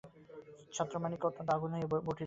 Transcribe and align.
ছত্রমাণিক্য 0.73 1.23
অত্যন্ত 1.29 1.49
আগুন 1.55 1.69
হইয়া 1.73 1.87
উঠিলেন। 1.87 2.17